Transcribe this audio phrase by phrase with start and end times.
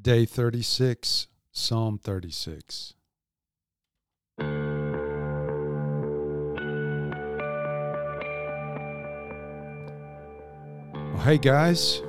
[0.00, 2.94] Day 36, Psalm 36.
[4.38, 4.48] Well,
[11.22, 12.00] hey guys,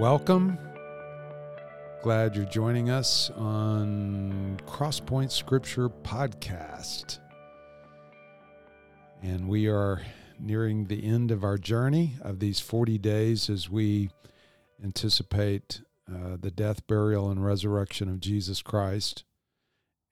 [0.00, 0.58] welcome.
[2.02, 7.20] Glad you're joining us on Crosspoint Scripture Podcast.
[9.22, 10.02] And we are
[10.40, 14.10] nearing the end of our journey of these 40 days as we
[14.82, 15.80] anticipate
[16.12, 19.24] uh, the death, burial, and resurrection of Jesus Christ.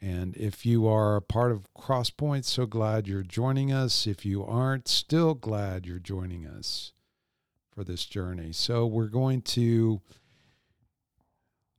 [0.00, 4.06] And if you are a part of Crosspoint, so glad you're joining us.
[4.06, 6.92] If you aren't, still glad you're joining us
[7.74, 8.52] for this journey.
[8.52, 10.00] So we're going to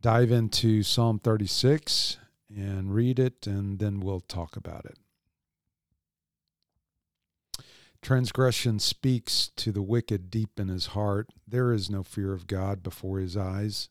[0.02, 2.18] dive into Psalm 36
[2.56, 4.98] and read it, and then we'll talk about it.
[8.02, 11.30] Transgression speaks to the wicked deep in his heart.
[11.48, 13.90] There is no fear of God before his eyes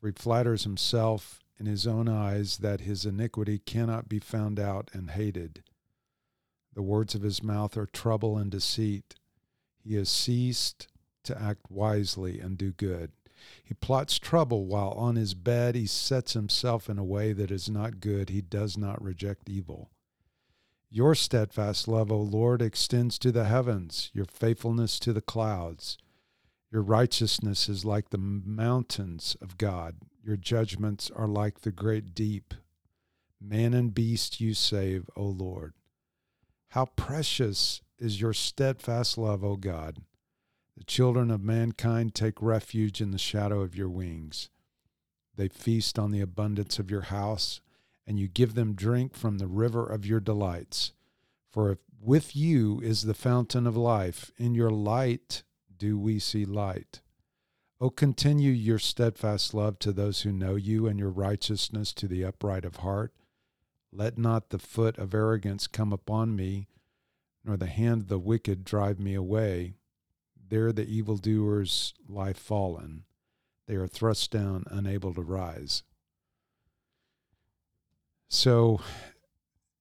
[0.00, 4.90] for he flatters himself in his own eyes that his iniquity cannot be found out
[4.94, 5.62] and hated.
[6.74, 9.16] The words of his mouth are trouble and deceit.
[9.84, 10.88] He has ceased
[11.24, 13.12] to act wisely and do good.
[13.62, 17.68] He plots trouble while on his bed he sets himself in a way that is
[17.68, 18.30] not good.
[18.30, 19.90] He does not reject evil.
[20.90, 25.96] Your steadfast love, O Lord, extends to the heavens, your faithfulness to the clouds.
[26.72, 29.96] Your righteousness is like the mountains of God.
[30.24, 32.54] Your judgments are like the great deep.
[33.40, 35.74] Man and beast you save, O Lord.
[36.68, 39.98] How precious is your steadfast love, O God.
[40.76, 44.48] The children of mankind take refuge in the shadow of your wings.
[45.36, 47.60] They feast on the abundance of your house,
[48.06, 50.92] and you give them drink from the river of your delights.
[51.50, 54.30] For with you is the fountain of life.
[54.38, 55.42] In your light
[55.80, 57.00] do we see light.
[57.80, 62.22] O continue your steadfast love to those who know you, and your righteousness to the
[62.22, 63.14] upright of heart.
[63.90, 66.68] Let not the foot of arrogance come upon me,
[67.42, 69.76] nor the hand of the wicked drive me away.
[70.48, 73.04] There the evildoers lie fallen.
[73.66, 75.82] They are thrust down, unable to rise.
[78.28, 78.80] So,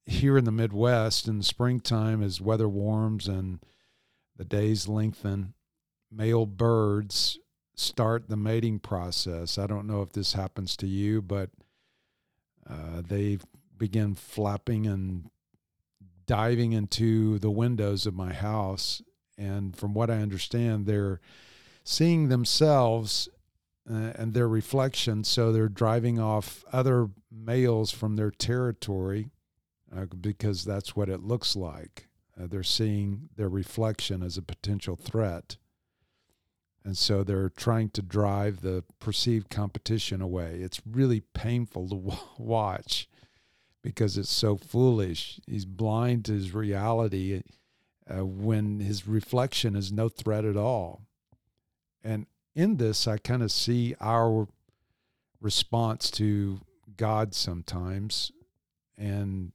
[0.06, 3.60] here in the Midwest, in the springtime, as weather warms and
[4.38, 5.54] the days lengthen,
[6.12, 7.40] male birds
[7.76, 9.58] start the mating process.
[9.58, 11.50] I don't know if this happens to you, but
[12.70, 13.40] uh, they
[13.78, 15.30] begin flapping and
[16.26, 19.02] diving into the windows of my house.
[19.38, 21.22] And from what I understand, they're
[21.84, 23.30] seeing themselves
[23.90, 25.24] uh, and their reflection.
[25.24, 29.32] So they're driving off other males from their territory
[29.96, 32.08] uh, because that's what it looks like.
[32.40, 35.58] Uh, they're seeing their reflection as a potential threat.
[36.84, 40.60] And so they're trying to drive the perceived competition away.
[40.62, 43.08] It's really painful to watch
[43.82, 45.40] because it's so foolish.
[45.46, 47.42] He's blind to his reality
[48.10, 51.02] uh, when his reflection is no threat at all.
[52.04, 52.26] And
[52.56, 54.48] in this, I kind of see our
[55.42, 56.62] response to
[56.98, 58.32] God sometimes
[58.98, 59.52] and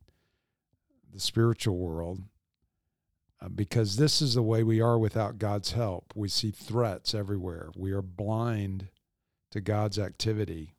[1.12, 2.22] the spiritual world
[3.40, 6.12] Uh, because this is the way we are without God's help.
[6.14, 7.70] We see threats everywhere.
[7.76, 8.88] We are blind
[9.50, 10.74] to God's activity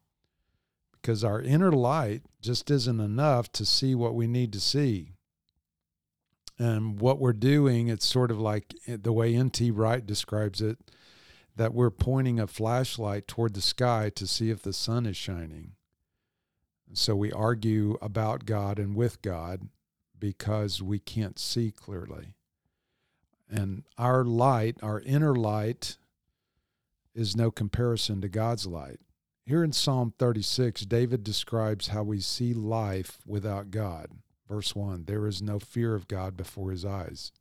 [1.06, 5.14] because our inner light just isn't enough to see what we need to see.
[6.58, 9.70] And what we're doing, it's sort of like eh, the way N.T.
[9.72, 10.80] Wright describes it
[11.56, 15.74] that we're pointing a flashlight toward the sky to see if the sun is shining.
[16.94, 19.70] So we argue about God and with God
[20.18, 22.34] because we can't see clearly.
[23.50, 25.98] And our light, our inner light,
[27.14, 29.00] is no comparison to God's light.
[29.46, 34.10] Here in Psalm 36, David describes how we see life without God.
[34.50, 37.32] Verse 1 There is no fear of God before his eyes.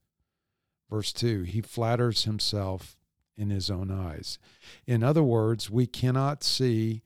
[0.91, 2.97] Verse 2 He flatters himself
[3.37, 4.39] in his own eyes.
[4.87, 7.03] In other words, we cannot see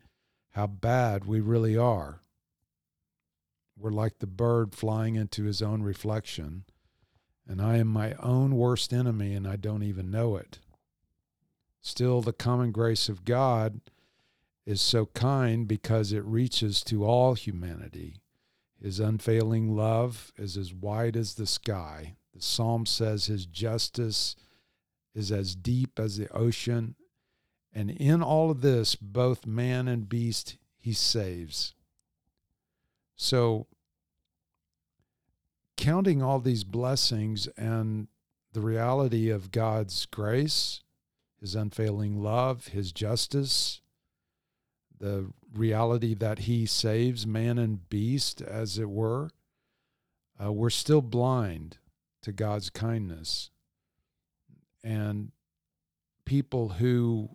[0.50, 2.20] how bad we really are.
[3.78, 6.64] We're like the bird flying into his own reflection
[7.48, 10.58] and I am my own worst enemy and I don't even know it.
[11.80, 13.80] Still, the common grace of God
[14.66, 18.20] is so kind because it reaches to all humanity.
[18.80, 22.16] His unfailing love is as wide as the sky.
[22.34, 24.36] The psalm says his justice
[25.14, 26.94] is as deep as the ocean.
[27.72, 31.74] And in all of this, both man and beast, he saves.
[33.16, 33.66] So
[35.88, 38.08] counting all these blessings and
[38.52, 40.82] the reality of God's grace,
[41.40, 43.80] His unfailing love, His justice,
[44.98, 49.30] the reality that he saves man and beast, as it were,
[50.44, 51.78] uh, we're still blind
[52.20, 53.48] to God's kindness.
[54.84, 55.32] And
[56.26, 57.30] people who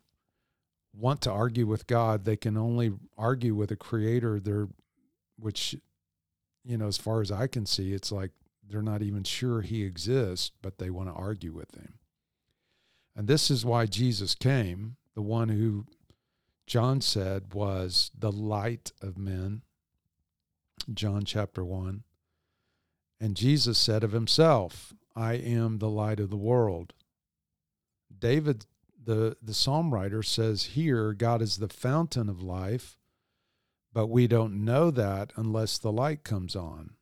[0.96, 4.68] want to argue with God, they can only argue with a creator there
[5.40, 5.76] which
[6.64, 8.32] you know, as far as I can see, it's like
[8.68, 12.00] they're not even sure he exists, but they want to argue with him.
[13.16, 15.86] And this is why Jesus came, the one who
[16.66, 19.62] John said was the light of men.
[20.94, 22.04] John chapter 1.
[23.20, 26.94] And Jesus said of himself, I am the light of the world.
[28.18, 28.66] David,
[29.02, 32.98] the, the psalm writer, says here, God is the fountain of life,
[33.94, 36.96] but we don't know that unless the light comes on.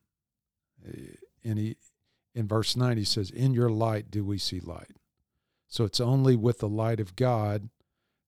[1.44, 1.76] And he,
[2.34, 4.96] in verse 9, he says, In your light do we see light.
[5.68, 7.68] So it's only with the light of God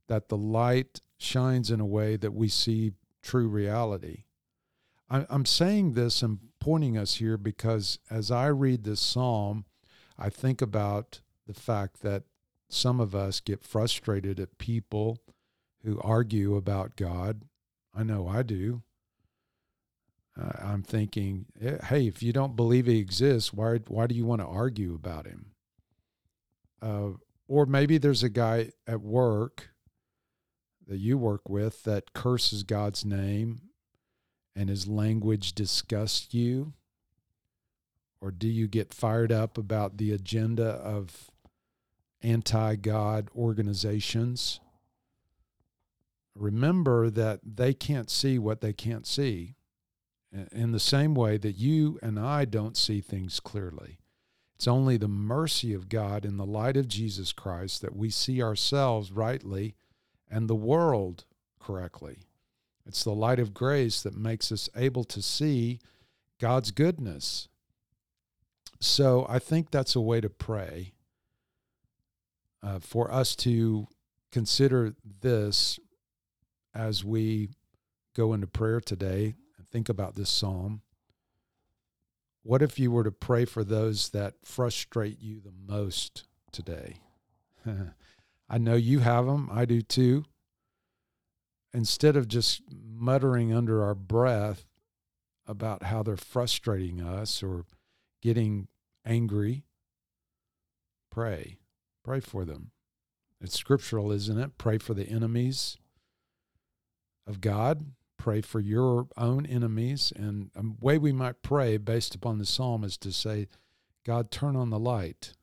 [0.09, 4.25] that the light shines in a way that we see true reality.
[5.11, 9.65] I'm saying this and pointing us here because as I read this psalm,
[10.19, 12.25] I think about the fact that
[12.69, 15.19] some of us get frustrated at people
[15.85, 17.43] who argue about God.
[17.95, 18.83] I know I do.
[20.41, 24.25] Uh, I'm thinking, eh, hey, if you don't believe he exists, why why do you
[24.25, 25.53] want to argue about him?
[26.83, 27.11] Uh,
[27.47, 29.71] or maybe there's a guy at work
[30.87, 33.61] that you work with that curses God's name
[34.57, 36.75] and his language disgusts you?
[38.21, 41.31] Or do you get fired up about the agenda of
[42.23, 44.61] anti God organizations?
[46.35, 49.57] Remember that they can't see what they can't see
[50.53, 53.99] in the same way that you and I don't see things clearly.
[54.57, 58.43] It's only the mercy of God in the light of Jesus Christ that we see
[58.43, 59.75] ourselves rightly
[60.31, 61.25] and the world
[61.61, 62.19] correctly.
[62.87, 65.81] It's the light of grace that makes us able to see
[66.41, 67.49] God's goodness.
[68.81, 70.93] So I think that's a way to pray
[72.63, 73.89] uh, for us to
[74.31, 75.79] consider this
[76.75, 77.51] as we
[78.15, 79.35] go into prayer today
[79.75, 80.83] think about this psalm.
[82.45, 86.99] What if you were to pray for those that frustrate you the most today?
[88.49, 89.51] I know you have them.
[89.53, 90.27] I do too.
[91.73, 94.65] Instead of just muttering under our breath
[95.45, 97.65] about how they're frustrating us or
[98.23, 98.69] getting
[99.05, 99.65] angry,
[101.11, 101.59] pray.
[102.05, 102.71] Pray for them.
[103.41, 104.57] It's scriptural, isn't it?
[104.57, 105.79] Pray for the enemies
[107.27, 107.87] of God.
[108.17, 110.13] Pray for your own enemies.
[110.15, 113.49] And a way we might pray based upon the psalm is to say,
[114.05, 115.35] God, turn on the light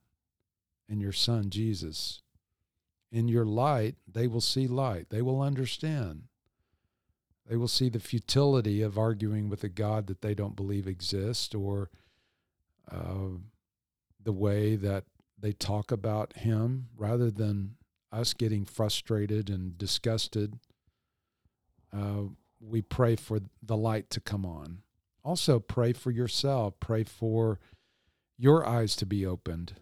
[0.90, 2.22] in your son Jesus
[3.12, 5.10] in your light, they will see light.
[5.10, 6.24] They will understand.
[7.48, 11.54] They will see the futility of arguing with a God that they don't believe exists
[11.54, 11.90] or
[12.90, 13.38] uh,
[14.24, 15.04] the way that
[15.38, 17.76] they talk about Him rather than
[18.12, 20.60] us getting frustrated and disgusted.
[21.94, 22.30] Uh,
[22.62, 24.80] we pray for the light to come on.
[25.24, 26.80] Also, pray for yourself.
[26.80, 27.60] Pray for
[28.38, 29.74] your eyes to be opened.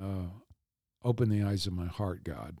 [0.00, 0.28] Uh,
[1.04, 2.56] Open the eyes of my heart, God.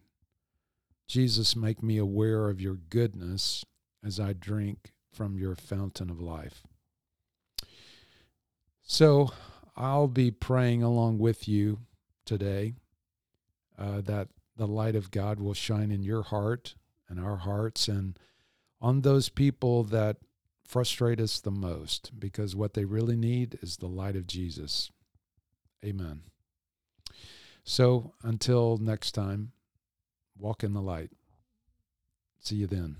[1.08, 3.64] Jesus, make me aware of your goodness
[4.04, 6.62] as I drink from your fountain of life.
[8.82, 9.30] So
[9.76, 11.80] I'll be praying along with you
[12.26, 12.74] today
[13.78, 16.74] uh, that the light of God will shine in your heart
[17.08, 18.18] and our hearts and
[18.84, 20.18] on those people that
[20.62, 24.90] frustrate us the most because what they really need is the light of Jesus.
[25.82, 26.20] Amen.
[27.64, 29.52] So until next time,
[30.38, 31.12] walk in the light.
[32.40, 32.98] See you then.